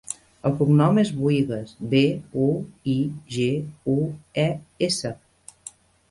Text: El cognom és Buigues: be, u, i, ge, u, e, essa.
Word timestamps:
El 0.49 0.53
cognom 0.59 0.99
és 1.01 1.09
Buigues: 1.17 1.73
be, 1.91 1.99
u, 2.45 2.47
i, 2.93 2.95
ge, 3.35 3.45
u, 3.97 3.99
e, 4.45 4.47
essa. 4.89 5.13